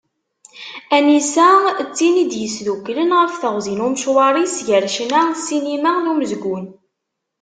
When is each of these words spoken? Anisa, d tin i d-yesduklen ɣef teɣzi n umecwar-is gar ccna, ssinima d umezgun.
Anisa, 0.95 1.49
d 1.87 1.89
tin 1.95 2.15
i 2.23 2.25
d-yesduklen 2.31 3.11
ɣef 3.19 3.33
teɣzi 3.41 3.73
n 3.75 3.83
umecwar-is 3.85 4.55
gar 4.67 4.85
ccna, 4.91 5.23
ssinima 5.39 5.93
d 6.03 6.05
umezgun. 6.11 6.65